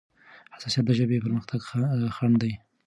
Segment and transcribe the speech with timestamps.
[0.53, 1.59] حساسيت د ژبې پرمختګ
[2.15, 2.53] خنډ دی.